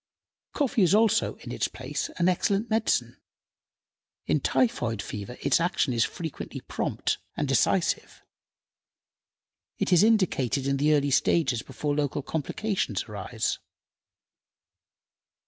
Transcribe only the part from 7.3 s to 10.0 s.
and decisive. It